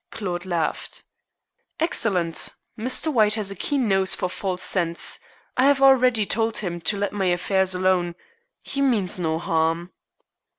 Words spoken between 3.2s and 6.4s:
has a keen nose for false scents. I have already